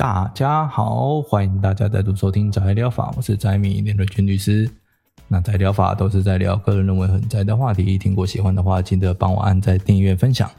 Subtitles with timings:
[0.00, 4.66] 大家好，欢迎大家再度收听宅疗法，我是宅米连瑞君律师。
[5.28, 10.50] 那宅疗法都是在聊个人认为很宅的话题，听过喜欢的话，记得帮我按在、订阅、分享。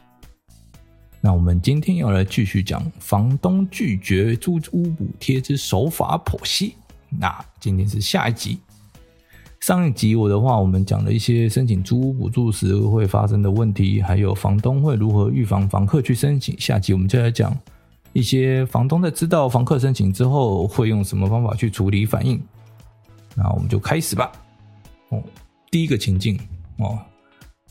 [1.22, 6.76] 那我们今天要来继续讲房东拒绝租屋补贴之手法剖析。
[7.10, 8.60] 那今天是下一集。
[9.62, 16.56] 上一集我的话，我们讲了一些申请租屋补助时会发生的问题，还有房东会如何预防房客去申请。
[16.60, 17.52] 下集我们就来讲。
[18.14, 22.42] 一些房东在知道房客申请之后，会用什么方法去处理反应？
[23.36, 24.32] 那我们就开始吧。
[25.10, 25.24] 哦，
[25.70, 26.38] 第一个情境
[26.78, 27.00] 哦，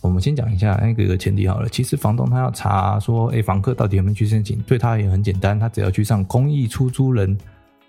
[0.00, 1.68] 我们先讲一下那个前提好了。
[1.68, 7.36] 其实房东他要查说，哎，房客到底有没有去申请，对他也很简单，他只要去上公益出租人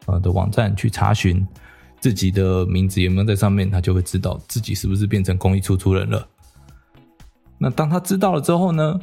[0.07, 1.47] 呃的网站去查询
[2.01, 6.27] 自己的名字有没有在上面，他就会知道自己是不是变成公益出租人了。
[7.57, 8.99] 那当他知道了之后呢？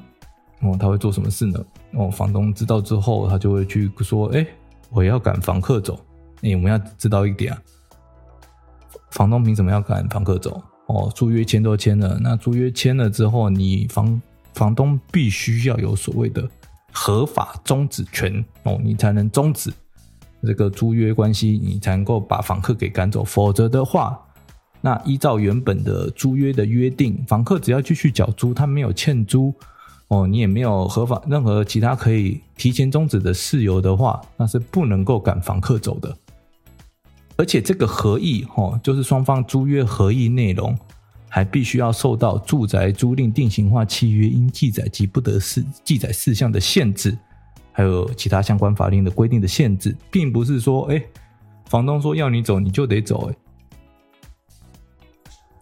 [0.60, 1.64] 哦，他会做什么事呢？
[1.92, 4.46] 哦，房东知道之后，他就会去说：“哎，
[4.90, 5.98] 我要赶房客走。”
[6.42, 7.62] 哎，我们要知道一点啊，
[9.10, 10.62] 房东凭什么要赶房客走？
[10.86, 14.22] 哦，租约签都签了，那租约签了之后，你房
[14.54, 16.48] 房东必须要有所谓的
[16.92, 19.72] 合法终止权哦，你才能终止
[20.42, 23.22] 这个租约关系，你才能够把房客给赶走。
[23.22, 24.18] 否则的话，
[24.80, 29.54] 那依照原本的租约的约定，房客只要继续缴租，他没有欠租。
[30.08, 36.16] 哦，你也没有合法任何其他可以提前终止的事由的话，那是不能够赶房客走的。
[37.36, 40.76] 而且这个合意，哦，就是双方租约合意内容，
[41.28, 47.16] 还必须要受到住宅租赁定型化契约应记载及不得事记载事项的限制，
[47.70, 51.00] 还有其他相关法令的规定的限制，并不是说，哎，
[51.66, 53.30] 房东说要你走你就得走，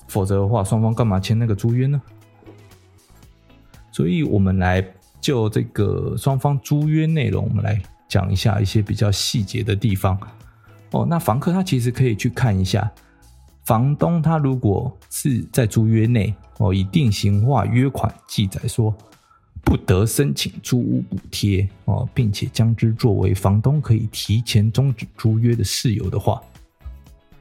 [0.06, 2.00] 否则的话，双方干嘛签那个租约呢？
[3.96, 4.86] 所以，我们来
[5.22, 10.20] 就这个双方租约内容，我们来讲一下一些比较细节的地方。
[10.90, 12.92] 哦，那房客他其实可以去看一下，
[13.64, 18.94] 房东他如果是在租约内哦，以定型化约款记载说
[19.64, 26.38] 不得申请租屋补贴哦，并且将之作为房东可以提前终止租约的事由的话。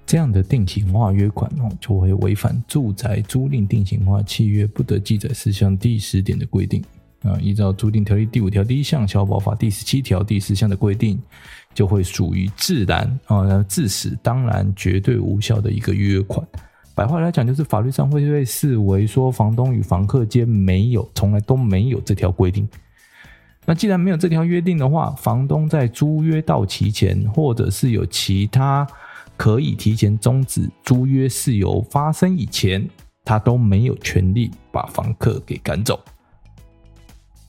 [0.06, 6.84] 这样的定型化约款哦，就会违反住宅租赁定型化契约不得记载事项第十点的规定
[7.24, 7.36] 啊。
[7.42, 11.20] 依照租赁条例第五条第一项、消保法第十七条第四项的规定，
[11.74, 16.48] 就会属于自然啊，自始当然绝对无效的一个约款。
[16.94, 22.70] 白话来讲，就是法律上会被视为说，房东与房客间没有，从来都没有这条规定。
[23.66, 28.88] 那既然没有这条约定的话，房东在租约到期前，或者是有其他。
[29.38, 32.88] 可以提前终止租约事由发生以前，
[33.24, 36.00] 他都没有权利把房客给赶走。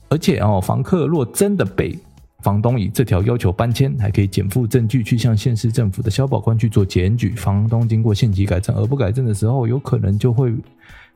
[0.09, 1.97] 而且哦，房客若真的被
[2.39, 7.31] 房东以这条要求搬迁，还可以减负证据去向县市政府的消保官去做检举。
[7.31, 10.53] 房东经过限期改正而不改正的时候，有可能就会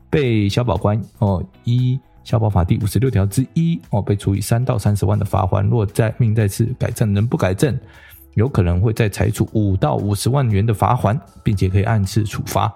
[0.09, 5.65] 被消保官哦依消保法第五十六条之一哦被处以三到三十万的罚款。
[5.65, 7.79] 若再命再次改正仍不改正，
[8.35, 12.73] 有可能会再采取五到五十万元的罚锾，并且可以按次处罚。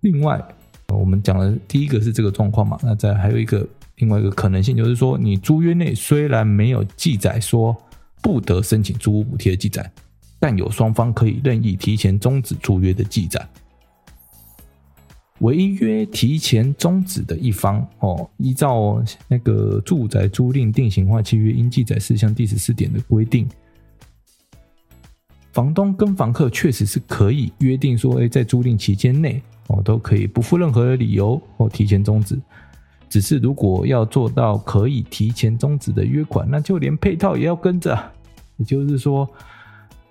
[0.00, 0.40] 另外，
[0.88, 7.76] 我们讲的第一个是这个状况嘛，那再还有一个另外一个可能性，就是说你租约内虽然没有记载说
[8.22, 9.90] 不得申请租屋补贴的记载，
[10.38, 13.46] 但有双方可以任意提前终止租约的记载。
[15.40, 23.46] 违约提前终止的一方，哦，依照那个住宅租赁定型化契约应记载事项第十四点的规定。
[25.56, 32.38] 房东跟房客确实是可以约定说，哎，在租赁期间内，哦，都可以不附任何的理由或提前终止。
[33.08, 37.98] 只是如果要做到可以提前终止的约款，那就连配套也要跟着。
[38.58, 39.26] 也就是说，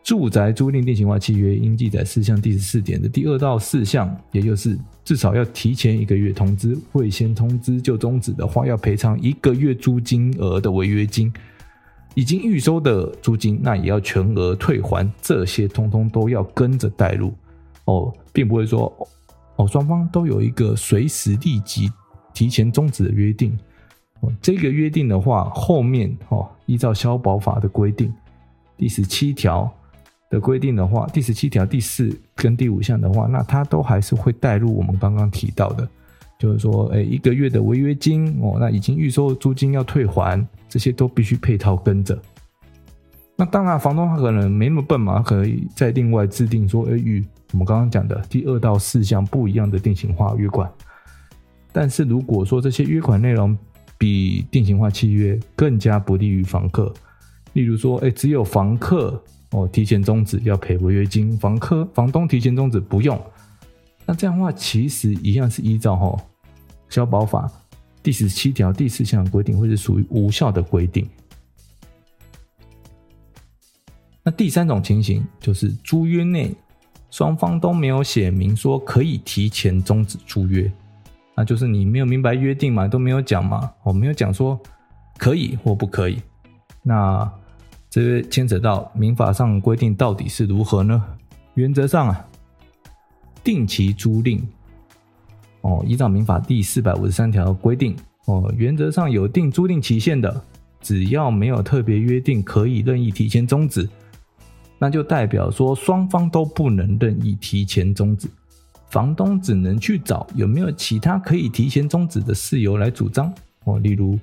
[0.03, 11.31] 住宅租赁定型化契约应记载事项第十四点的第二到四项，也就是至少要提前一个月通知，未先通知就终止的话，要赔偿一个月租金额的违约金。
[12.15, 17.33] 已经预收的租金，那也要全额退还，这些通通都要跟着带入
[17.85, 18.91] 哦，并不会说
[19.57, 21.91] 哦，双方都有一个随时立即
[22.33, 23.57] 提前终止的约定
[24.21, 24.33] 哦。
[24.41, 28.13] 这个约定的话，后面哦，依照消保法的规定，
[28.77, 29.69] 第十七条
[30.29, 35.87] 的规定的话，第十七条第四跟第五项的话，那它都还是会带入我们刚刚提到的。
[36.37, 42.17] 就是说，哎，一个月的违约金哦，那已经预收的租金要退还，这些都必须配套跟着。
[43.37, 50.69] 那当然，房东他可能没那么笨嘛，可以再另外制定说，哎，与我们刚刚讲的第二到四项不一样的定型化约款。
[51.71, 53.57] 但是如果说这些约款内容
[53.97, 56.93] 比定型化契约更加不利于房客，
[57.53, 59.21] 例如说，哎，只有房客
[59.51, 63.17] 哦，提前终止要赔违约金，房客房东提前终止不用。
[64.05, 66.15] 那这样的话，其实一样是依照哈
[66.89, 67.51] 消保法
[68.03, 71.07] 第十七条第四项规定，会是属于无效的规定。
[74.23, 76.55] 那第三种情形就是租约内
[77.11, 80.71] 双方都没有写明说可以提前终止租约，
[81.35, 84.59] 那就是你没有明白约定嘛，都没有讲嘛，我没有讲说
[85.17, 86.21] 可以或不可以。
[86.81, 87.31] 那
[87.89, 91.03] 这牵扯到民法上规定到底是如何呢？
[91.53, 92.27] 原则上啊，
[93.45, 94.41] 定期租赁。
[95.61, 97.95] 哦，依照民法第四百五十三条规定
[98.25, 100.43] 哦，原则上有定租赁期限的，
[100.81, 103.87] 只要没有特别约定可以任意提前终止。
[104.77, 108.27] 那就代表说，双方都不能任意提前终止，
[108.89, 113.33] 房东只能去找有没有其他可以提前终止的事由来主张。
[113.63, 114.19] 哦，例如，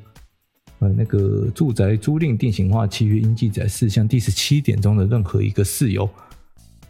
[0.78, 6.08] 呃，那个住宅租赁定型化契约应记载事项第十七点中的任何一个事由，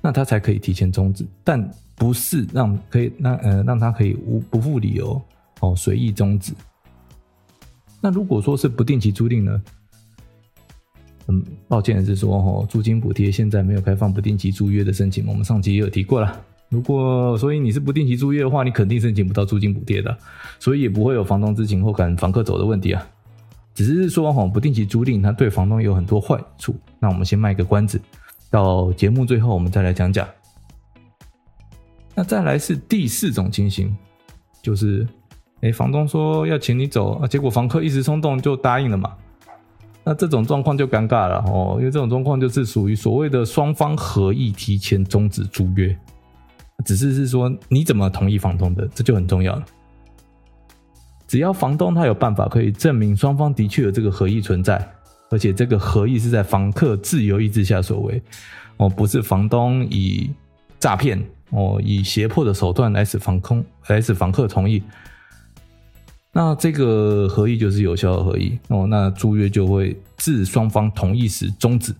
[0.02, 1.66] 那他才可以提前终止，但
[2.02, 5.22] 不是让可以让呃让他可以无不附理由
[5.60, 6.52] 哦随意终止。
[8.00, 9.62] 那如果说是不定期租赁呢？
[11.28, 16.44] 嗯，抱歉的是说，哦，租金补贴现在没有开放不定期租约的申请，我们上期也有提过了。
[16.70, 20.18] 如果所以你是不定期租约的话，你肯定申请不到租金补贴的，
[20.58, 23.08] 所以也不会有房东知情或赶房客走的问题啊。
[23.76, 26.74] 只是说，哈，不定期租赁它对房东有很多坏处。
[26.98, 28.00] 那我们先卖个关子，
[28.50, 30.26] 到节目最后我们再来讲讲。
[32.14, 33.96] 那再来是第四种情形，
[34.62, 35.06] 就是，
[35.62, 39.12] 哎，房东说要请你走啊，结果房客一时冲动就答应了嘛。
[40.04, 45.96] 那这种状况就尴尬了哦，因为这种状况就是属于所谓的双方合意提前终止租约，
[46.84, 49.64] 只是是说你怎么同意房东的，这就很重要了。
[51.28, 54.86] 只要房东他有办法可以证明双方的确有这个合意存在，
[55.30, 58.20] 而且这个合意是在房客自由意志下所为，
[58.76, 60.30] 哦，不是房东以
[60.80, 64.82] 诈骗哦，以胁迫的手段来使房空来使房客同意。
[66.32, 71.94] 那这个合意就是有效的合意哦，那租约就会自双方同意时终止。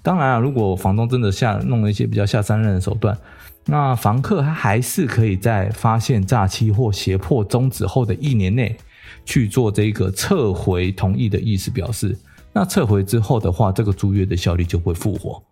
[0.00, 3.18] 当然啊，如果房东真的下弄了一些比较下三滥的手段，
[3.66, 8.76] 那房客他还是可以在发现诈欺或胁迫终止后的一年内
[9.24, 12.16] 去做这个撤回同意的意思表示。
[12.52, 15.42] 那撤回之后的话，这个租约的效力就会复活。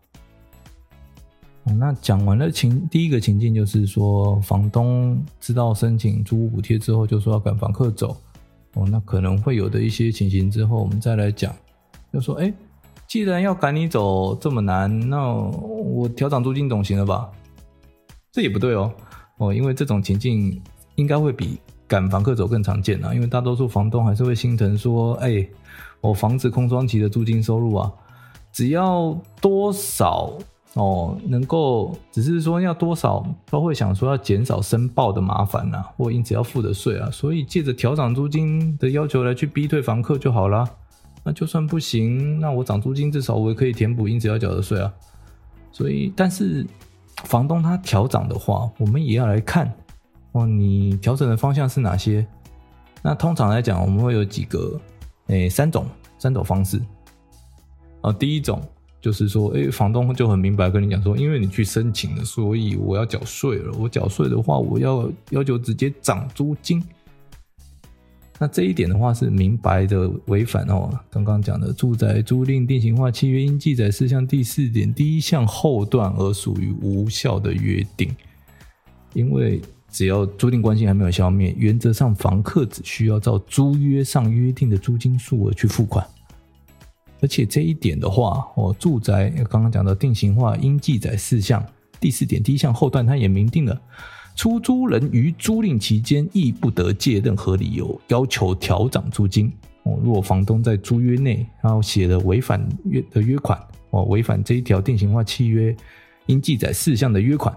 [1.79, 8.17] 那讲完了情，第一个情境就是说，房东知道申请租屋补贴之后，就说要赶房客走，
[8.75, 11.55] 哦，那可能会有的一些情形之后，我们再来讲，
[12.13, 12.53] 就说，哎，
[13.07, 17.31] 既然要赶你走这么难，那我调涨租金总行了吧？
[18.33, 18.93] 这也不对哦，
[19.39, 20.61] 哦，因为这种情境
[20.97, 25.47] 应该会比赶房客走更常见啊，因为大多数房东还是会心疼说，哎，
[26.01, 27.93] 我房子空窗期的租金收入啊，
[28.53, 30.33] 只要多少。
[30.75, 40.65] 哦，能够只是说要多少都会想说要减少申报的麻烦呐、或因此要付的税啊，所以借着调涨租金的要求来去逼退房客就好了。
[41.25, 44.93] 那就算不行，那我涨租金至少我也可以填补因此要缴的税啊。
[45.73, 46.65] 所以，但是
[47.25, 49.73] 房东他调涨的话，我们也要来看
[50.33, 52.25] 哦，你调整的方向是哪些？
[53.03, 54.81] 那通常来讲，我们会有几个
[55.27, 55.85] 诶、三种
[56.17, 56.81] 三种方式
[58.03, 58.63] 啊，第一种。
[59.01, 63.73] 就是说，哎，房东就很明白跟你讲说，因为你去申请了，所以我要缴税了。
[63.79, 66.83] 我缴税的话，我要要求直接涨租金。
[68.39, 78.15] 那这一点的话是明白的违反哦，刚刚讲的住宅租赁定型化契约应记载事项第四点第一项后段而属于无效的约定。
[79.13, 86.07] 因为只要租赁关系还没有消灭，原则上房客只需要照租约上约定的租金数额去付款。
[87.23, 91.65] 而且这一点的话，哦，住宅刚刚讲的定型化应记载事项
[92.01, 93.79] 第四点第一项后段，它也明定了，
[94.35, 99.53] 出租人于租赁期间亦不得借任何理由要求调涨租金。
[99.83, 103.61] 哦，如果房东在租约内然后写了违反约的约款，
[103.91, 105.75] 哦，违反这一条定型化契约
[106.27, 107.55] 应记载事项的约款，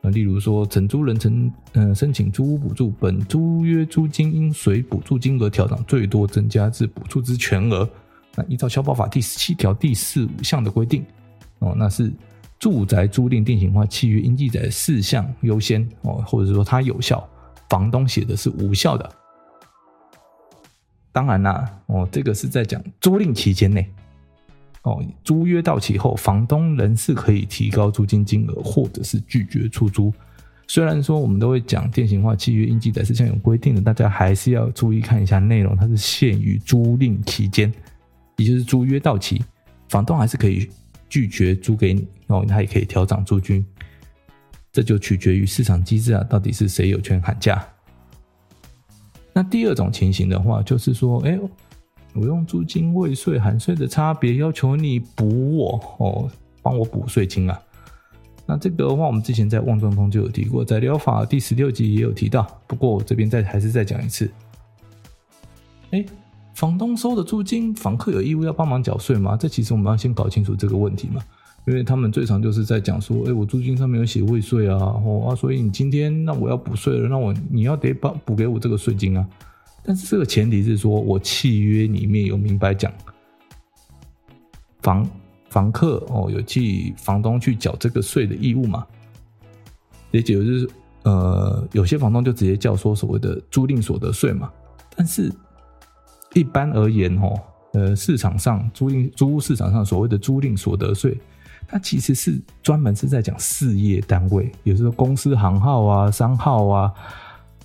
[0.00, 7.88] 那例如说承租人曾嗯申请租屋补助，本租约租金应随补助金额调涨，最多增加至补助之全额。
[8.38, 11.04] 那依照消保法第十七条第四五项的规定，
[11.58, 12.12] 哦，那是
[12.56, 17.28] 住宅租赁定型化契约应记载事项优先哦，或者说它有效，
[17.68, 19.10] 房东写的是无效的。
[21.10, 23.90] 当然啦，哦，这个是在讲租赁期间内，
[24.82, 30.14] 哦，租约到期后，房东仍是可以提高租金金额，或者是拒绝出租。
[30.68, 37.72] 虽然说我们都会讲定型化契约应记载事项有规定的，大家还是要注意看一下内容，它是限于租赁期间。
[38.38, 39.44] 也就是租约到期，
[39.90, 40.70] 房东还是可以
[41.10, 43.64] 拒绝租给你，哦，他也可以调涨租金。
[44.70, 47.66] 这就取决于市场机制啊，到底是谁有权喊价？
[49.32, 51.38] 那第二种情形的话，就是说，哎，
[52.14, 56.30] 我用租金未税、含税的差别要求你补我哦，
[56.62, 57.60] 帮我补税金啊。
[58.46, 62.46] 那这个的话，我们之前在旺庄通就有提过，在疗法第十六集也有提到。
[62.66, 64.30] 不过我这边再还是再讲一次。
[65.90, 66.04] 哎，
[66.58, 69.36] 房东收的租金，房客有义务要帮忙缴税吗？
[69.36, 71.22] 这其实我们要先搞清楚这个问题嘛。
[71.68, 79.24] 因为他们最常就是在讲说，哎，我租金上面有写未税啊，哦啊，所以你今天那我要补税了，那我你要得补补给我这个税金啊。
[79.84, 82.92] 但是这个前提是说我契约里面有明白讲
[84.82, 85.08] 房。
[85.50, 88.84] 房客哦，有替房东去缴这个税的义务嘛？
[90.10, 90.68] 也就是
[91.04, 94.50] 呃，有些房东就直接叫说所谓的租赁所得税嘛。
[94.94, 95.32] 但是，
[96.34, 97.40] 一般而言哦，
[97.72, 101.16] 呃，市场上租赁租屋市场上所谓的租赁所得税，
[101.66, 106.92] 它其实是专门是在讲事业单位，也就是说公司行号啊、商号啊，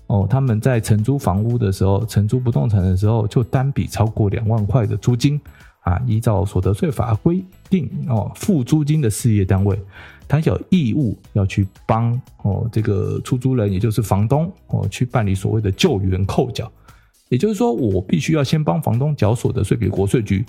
[0.08, 5.40] 哦，他们在承租房屋的时候、承租不动产的时候，就单笔超过两万块的租金。
[5.84, 9.78] 啊，依照所得税法规定哦，付租金的事业单位，
[10.30, 16.72] 他有义务要去帮哦这个出租人，也就是房东哦，去办理所谓的救援扣缴。
[17.34, 20.46] 也就是说，我必须要先帮房东缴所得税给国税局，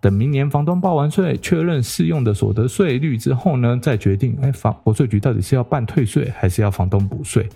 [0.00, 7.46] 等明年房东报完税，确认适用的所得税率之后呢，再决定，哎，房国税局到底是要办退税，还是要房东补税？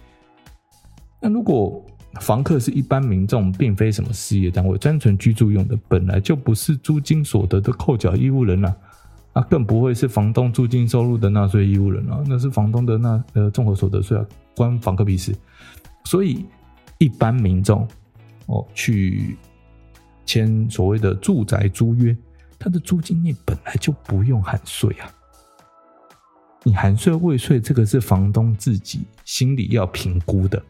[1.23, 1.83] 那如果
[2.21, 8.77] 房客是一般民众，并非什么事业单位，单纯居住用的，本来就不是租金所得的扣缴义务人啊，
[9.33, 15.35] 啊，更不会是房东租金收入的纳税义务人啊，那是房东的那呃综合所得税啊，关房客屁事。
[16.05, 16.45] 所以
[16.99, 17.89] 一般民众
[18.51, 19.37] 哦去
[20.27, 22.17] 签所谓的住宅租约，
[22.59, 25.11] 他的租金内本来就不用含税啊，
[26.63, 30.63] 你含税未税，这个是房东自己心里要评估的。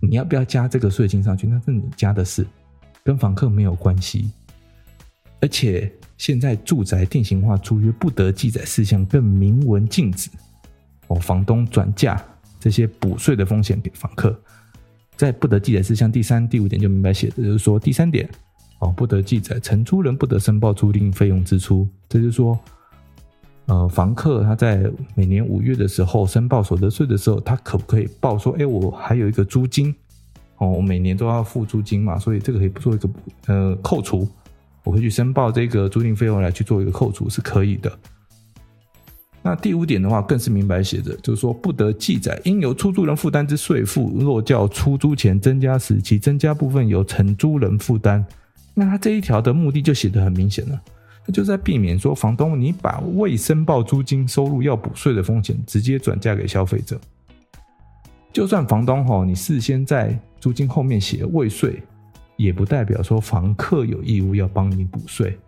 [0.00, 1.46] 你要不要加这个税金上去？
[1.46, 2.46] 那是你家的事，
[3.02, 4.30] 跟房客没有关系。
[5.40, 10.28] 而且现在住宅定型化租约不得记载事项，更明文禁止
[11.06, 12.22] 哦，房东转嫁
[12.60, 14.38] 这些补税的风险给房客。
[15.16, 18.28] 在不得记载事项第三、第五点就明白写的，就是说第三点
[18.78, 22.58] 哦，不得记载承租人不得申报租赁费用支出，这就是说。
[23.66, 29.94] 呃，房客他在每年五月的时候申报所得税的时候，他可不可以报说，哎，我还有一个租金，
[30.58, 33.08] 哦，我每年都要付租金嘛，所以这个可以做一个
[33.46, 34.28] 呃扣除，
[34.82, 37.90] 我会去申报这个租赁费用来去做一个扣除是可以的。
[39.46, 48.24] 那第五点的话，更是明白写着，就是说不得记载应由出租人负担之税负，若较出租前增加时，其增加部分由承租人负担。
[48.72, 50.80] 那他这一条的目的就写得很明显了。
[51.26, 56.98] 那就在避免说房东你把未申报租金收入要补税的风险直接转嫁给消费者。
[58.32, 61.82] 就算房东吼你事先在租金后面写未税，
[62.36, 65.38] 也不代表说房客有义务要帮你补税。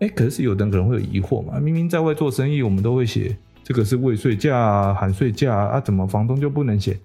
[0.00, 6.98] 哎，可是有的人可能会有疑惑嘛，明明在外做生意，我们都会写这个是未税价、含税价啊，怎么房东就不能写？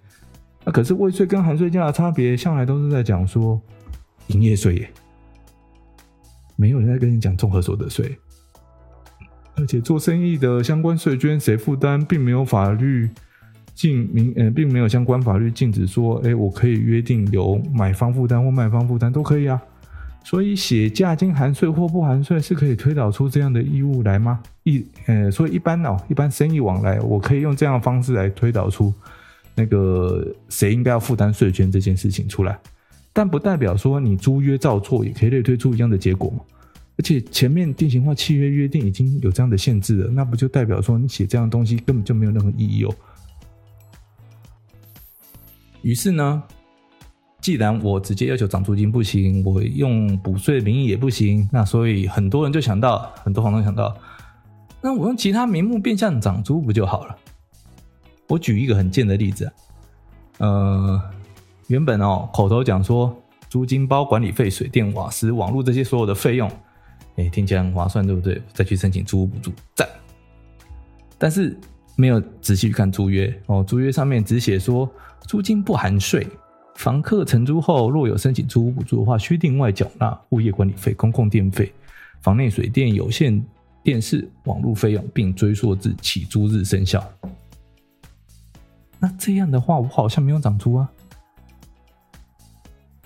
[0.63, 3.61] 那可是未税跟含税价的差别，向来都是在讲说
[4.27, 4.89] 营业税耶。
[6.55, 8.17] 没有人在跟你讲综合所得税，
[9.57, 13.09] 而且做生意的相关税捐谁负担，并没有法律
[13.73, 19.61] 禁明，呃，并没有相关法律禁止说，哎，我可以约定由买方负担或卖方负担都可以啊。
[20.25, 24.41] 所以写价金含税或不含税是可以推导出这样的义务来吗？
[24.63, 28.91] 一，呃，所以一般哦，一般生意往来，我可以用这样的方式来推导出
[29.53, 32.59] 那个谁应该要负担税捐这件事情出来。
[33.13, 36.39] 但不代表说你租约照做也可以类推出一样的结果嘛？
[36.97, 42.95] 而且前面定型化契约约定已经有这样的限制了，那不就代表说你写这样的东西根本就没有任何意义哦？
[45.83, 46.43] 于是呢，
[47.45, 53.95] 既然我直接要求涨租金不行，我用补税名义也不行，那所以很多人就想到，很多房东想到，
[54.81, 57.15] 那我用其他名目变相涨租不就好了？
[58.29, 59.53] 我举一个很贱的例子，
[60.39, 60.99] 呃。
[61.67, 63.15] 原本哦，口头讲说
[63.47, 66.51] 租金包管理费、水电、瓦斯、网络这些所有的费用，
[67.17, 68.41] 哎，听起来很划算，对不对？
[68.53, 69.87] 再去申请租屋补助，赞。
[71.19, 71.55] 但是
[71.95, 74.89] 没有仔细去看租约哦，租约上面只写说
[75.27, 76.25] 租金不含税，
[76.75, 81.73] 房客承租后若有申请租屋补助的话，需另外缴纳物业管理费、公共电费、
[82.21, 83.43] 房内水电、有线
[83.81, 87.03] 电视、网络费用，并追溯至起租日生效。
[88.99, 90.89] 那这样的话，我好像没有涨租啊。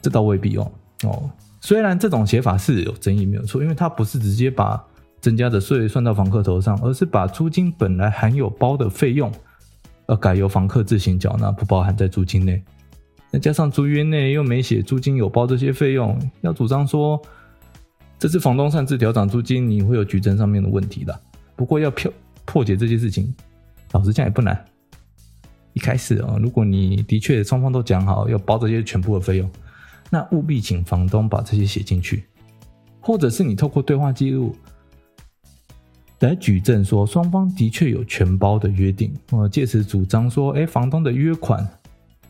[0.02, 0.72] 这倒未必哦
[1.04, 1.30] 哦，
[1.62, 4.84] 虽然这种写法是有争议没有错，因为它不是直接把
[5.22, 9.32] 增加的税算到房客头上，而是把租金本来含有包的费用，
[10.08, 12.64] 而改由房客自行缴纳，不包含在租金内。
[13.32, 17.22] 那加上租约内又没写租金有包这些费用，要主张说
[18.18, 21.20] 这是房东擅自调涨租金，你会有举证上面的问题的。
[21.56, 22.12] 不过要破
[22.46, 23.32] 破解这些事情，
[23.92, 24.66] 老实讲也不难。
[25.74, 29.50] 一开始啊，如果你的确双方都讲好要包这些全部的费用，
[30.10, 32.24] 那务必请房东把这些写进去，
[33.00, 34.56] 或者是你透过对话记录
[36.22, 41.66] 来举证说双方的确有全包的约定，呃，借此主张说，哎，房东的约款。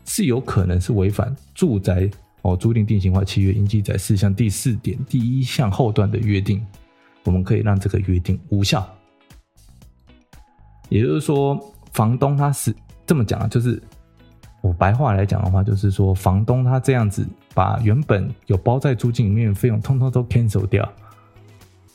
[0.04, 2.10] 是有可能是违反住宅
[2.42, 6.64] 哦租赁定型化契约应记载事项第四点第一项后段的约定，
[7.24, 8.88] 我们可以让这个约定无效。
[10.88, 11.58] 也就是说，
[11.92, 12.74] 房东他是
[13.06, 13.80] 这么讲啊，就是
[14.60, 20.92] 我白话来讲的话，就是说房东他这样子把原本有包在租金里面的费用通通都 cancel 掉，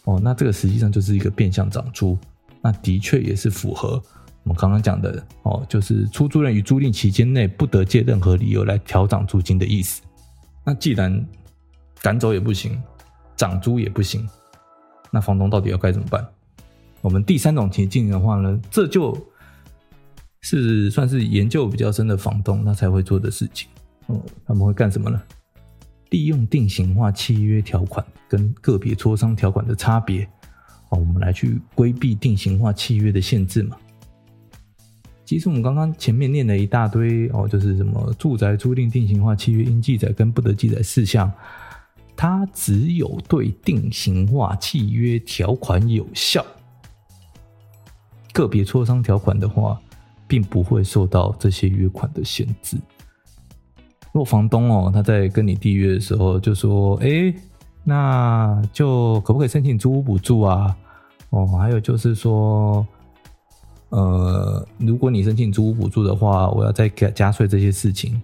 [0.06, 2.18] 哦，那这个实际上就是一个变相涨租，
[2.62, 4.02] 那的确也是符合。
[4.46, 10.02] 我们刚刚讲的哦，就是出租人于租赁期间内不得借任何理由来调涨租金的意思。
[10.64, 11.28] 那既然
[12.00, 12.82] 赶走也不行，
[13.36, 14.28] 涨租也不行，
[15.12, 16.24] 那房东到底要该怎么办？
[17.02, 19.18] 我们第三种情境的话呢，这就
[20.42, 23.68] 是算是研究比较深的房东他才会做的事情。
[24.06, 25.20] 哦，他们会干什么呢？
[26.12, 30.24] 利用定型化契约条款跟个别磋商条款的差别，
[30.90, 33.76] 哦，我们来去规避定型化契约的限制嘛。
[35.26, 41.32] 其实我们刚刚前面念了一大堆哦，就是什么住宅租赁定型化契约应记载跟不得记载事项，
[42.16, 46.46] 它只有对定型化契约条款有效，
[48.34, 49.82] 个别磋商条款的话，
[50.28, 52.78] 并不会受到这些约款的限制。
[54.14, 57.34] 如果房东哦，他在跟你缔约的时候就说，哎，
[57.84, 60.78] 那就可不可以申请租屋补助啊？
[61.32, 62.86] 哦，还有就是说。
[63.96, 68.22] 呃，如果你申请租屋补助的话，我要再加加税这些事情，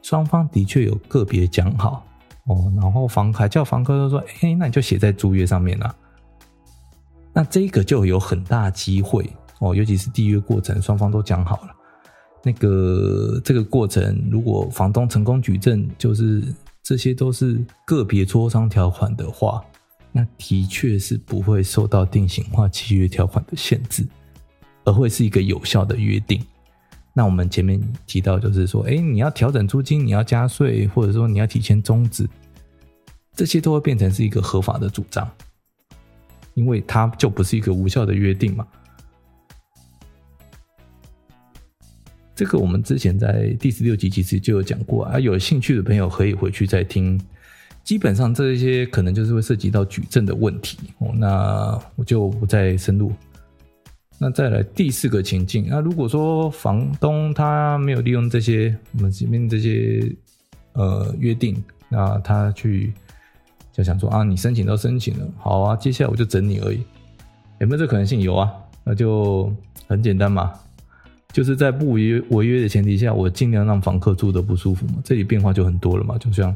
[0.00, 2.02] 双方的确有个别讲好
[2.46, 5.94] 哦，然后房还叫房客都说，哎，那你就写在租约上面了。
[7.34, 11.68] 那这个就有很大机会哦，尤其是缔约过程，双方都讲好了，
[12.42, 16.42] 那个这个过程，如果房东成功举证，就是
[16.82, 19.62] 这些都是个别磋商条款的话，
[20.10, 24.06] 那的确是不会受到定型化契约条款的限制。
[24.84, 26.42] 而会是一个有效的约定。
[27.12, 32.28] 那我们前面提到，就是说，哎，你要调整租金，你要加税，或者说你要提前终止，
[33.34, 35.28] 这些都会变成是一个合法的主张，
[36.54, 38.66] 因为它就不是一个无效的约定嘛。
[42.36, 47.20] 这个我们之前在第十六集其实就有讲过啊，有兴趣的朋友可以回去再听。
[47.82, 53.12] 基本上这些可能就是会涉及到举证的问题哦，那我就不再深入。
[54.22, 60.14] 那再来第四个情境，那如果说房东他没有利用这些我们前面这些
[60.74, 61.56] 呃约定，
[61.88, 62.92] 那他去
[63.72, 66.82] 就想说啊，你申请都申请了，好啊，接下来我就整你而已，
[67.60, 68.20] 有没有这可能性？
[68.20, 68.52] 有啊，
[68.84, 69.50] 那就
[69.88, 70.52] 很简单嘛，
[71.32, 76.54] 就是在不违约违约的前提下，我尽量让房客住得不舒服嘛，这里变化就很多了嘛，就像，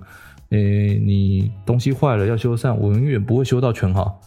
[0.50, 4.20] 诶、你东西坏了要修缮，我永远不会修到全好。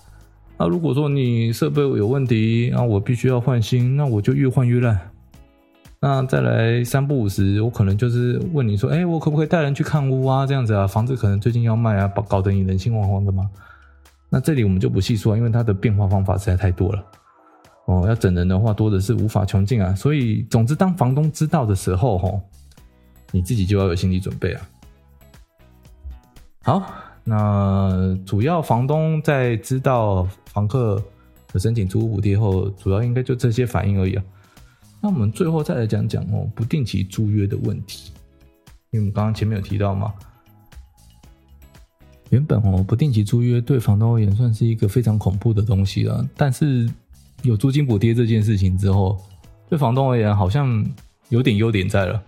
[0.60, 5.00] 那如果说你设备有问题，那我必须要换新，那我就越换越烂。
[6.00, 10.48] 那再来三不五时，我可能就是问你说，哎，我可不可以带人去看屋啊？
[10.48, 13.48] 这样子啊，房子可能最近要卖啊，搞搞得你人心惶惶的嘛。
[14.30, 17.04] 那这里我们就不细说，因为它的变化方法实在太多了。
[17.86, 19.94] 哦，要整人的话，多的是无法穷尽啊。
[19.94, 22.42] 所以，总之，当房东知道的时候，吼，
[23.32, 24.62] 你自己就要有心理准备啊。
[26.64, 26.84] 好。
[27.30, 30.26] 那主要房东在知道
[30.58, 31.00] 房客
[31.54, 34.24] 的申请租屋补贴后，主要应该就这些反应而已啊。
[35.00, 38.12] 那我们最后再来讲讲哦，不定期租约的问题，
[38.90, 40.12] 因为我们刚刚前面有提到嘛，
[42.32, 46.90] 原本哦不定期租约对房东而言算是一个非常恐怖的东西了，但是
[47.44, 49.16] 有租金补贴这件事情之后，
[49.70, 50.84] 对房东而言好像
[51.30, 52.20] 有点优点在了。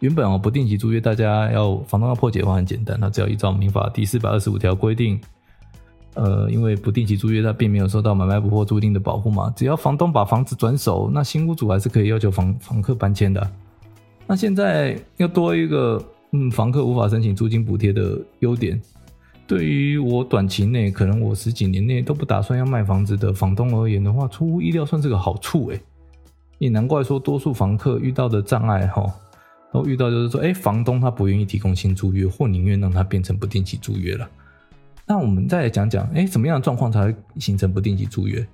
[0.00, 5.18] 原本哦，不定期租约，大家要房东要破解的话很简单，那只要依照民法第四百二十五条规定，
[6.14, 13.50] 呃，因为不定期租约，它并没有受到买卖不破租赁的保护嘛，只要房东把房子转手，那新屋主还是可以要求房房客搬迁的。
[14.26, 18.80] 那现在要多一个，嗯，房客无法申请租金补贴的优点，
[19.46, 25.80] 对于我短期内可能我十几年内都不打算要卖房子的房东而言的话，出乎意料算是个好处诶，
[26.58, 29.04] 也难怪说多数房客遇到的障碍哈。
[29.72, 34.24] 都遇到就是说，哎，房东他不愿意提供新租约，或宁愿让它变成不定期租约了。
[35.06, 38.46] 那我们再来讲讲，哎，什么样的状况才会形成不定期租约？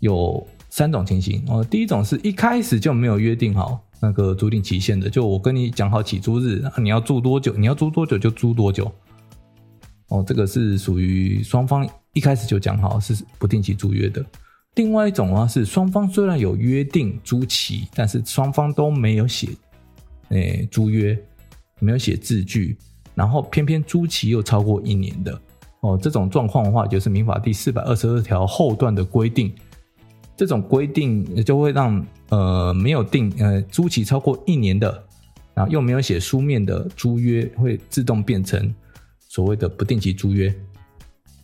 [0.00, 1.64] 有三种情形哦。
[1.64, 8.90] 第一种是一开始就没有约定好那个租赁期限的，就我跟你讲好起租日，你要租多久，你要租多久就租多久。
[10.08, 14.24] 哦，这个是属于双方一开始就讲好是不定期租约的。
[14.74, 19.48] 另外一种啊是双方虽然有约定租期，但是双方都没有写，
[20.30, 21.16] 诶，租约
[21.78, 22.76] 没有写字据，
[23.14, 25.40] 然后偏偏租期又超过一年的。
[25.80, 29.52] 哦，这种状况的话，就是民法第四百二十二条后段的规定。
[30.36, 35.04] 这种规定就会让呃没有定呃租期超过一年的，
[35.54, 38.74] 然后又没有写书面的租约，会自动变成
[39.20, 40.52] 所谓的不定期租约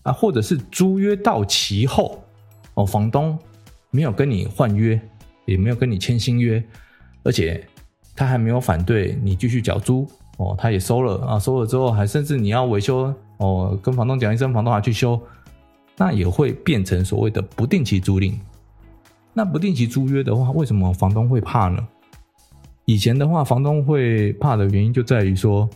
[0.03, 2.25] 啊，或者是租约到期后
[2.75, 3.39] 哦，房东
[3.91, 5.01] 没有跟你换约，
[5.45, 6.61] 也没有跟你签新约，
[7.23, 7.65] 而且
[8.17, 15.21] 他还没有反对你继续缴租哦，他也收了啊，收了之后还甚至你要维修哦，跟房东讲一声，房东还去修，
[15.99, 18.33] 那也会变成所谓的不定期租赁。
[19.35, 21.87] 那不定期租约的话，为什么房东会怕呢？
[22.87, 25.69] 以前的话，房东会怕的原因就在于说，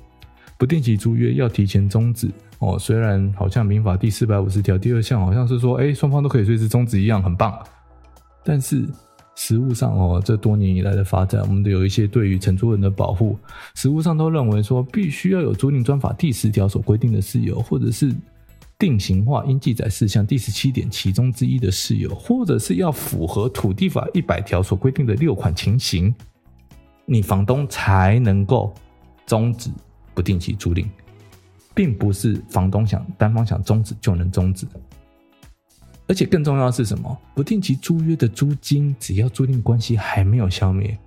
[0.56, 2.78] 不定期租约要提前终止哦。
[2.78, 7.54] 虽然好像民法第四百五十条第二项好像是说，哎，双方都可以随时终止一样，很棒。
[8.42, 8.88] 但是
[9.34, 13.38] 实务上哦，这多年以来的发展，我们都有一些对于承租人的保护，
[13.74, 18.14] 实务上都认为说，必须要有租赁专法第十条所规定的事由，或者是。
[18.76, 26.12] 定型化应记载事项第十七点其中之一的事由，或者是要符合土地法一百条所规定的六款情形，
[27.06, 28.74] 你房东才能够
[29.26, 29.70] 终止
[30.12, 30.84] 不定期租赁，
[31.72, 34.66] 并不是房东想单方想终止就能终止。
[36.06, 37.16] 而且更重要的是什么？
[37.34, 40.98] 不定期租约的租金，只要租赁关系还没有消灭，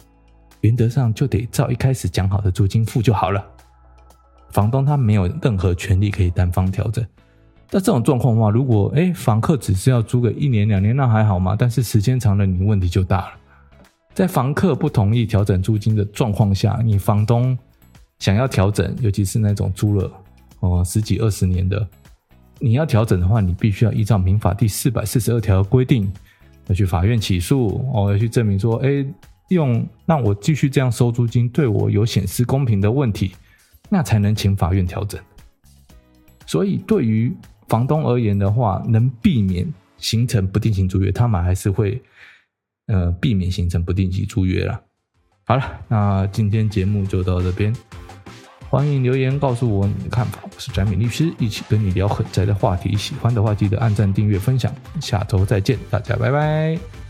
[0.61, 3.45] 原则上就得照一开始讲好的租金付就好了。
[4.49, 7.05] 房东他没有任何权利可以单方调整。
[7.69, 11.55] 那这种状况的话，如果诶房客只是要租个一年两年，那还好嘛。
[11.55, 13.31] 但是时间长了，你问题就大了。
[14.13, 17.55] 在房客不同意调整租金的状况下，你房东
[18.19, 20.11] 想要调整，尤其是那种租了
[20.61, 21.87] 哦十几二十年的，
[22.59, 26.11] 你要调整的话，你必须要依照民法第四百四十二条的规定，
[26.67, 29.05] 要去法院起诉哦，要去证明说，诶
[29.49, 33.33] 用让我继续这样收租金，对我有显失公平的问题，
[33.89, 35.21] 那才能请法院调整。
[36.45, 37.33] 所以对于
[37.67, 42.01] 房东而言的话，能避免形成不定期租约，他们还是会
[42.87, 44.81] 呃避免形成不定期租约啦。
[45.45, 47.73] 好了，那今天节目就到这边，
[48.69, 50.39] 欢迎留言告诉我你的看法。
[50.43, 52.97] 我是翟敏律师，一起跟你聊很宅的话题。
[52.97, 54.73] 喜欢的话记得按赞、订阅、分享。
[54.99, 57.06] 下周再见，大家拜拜。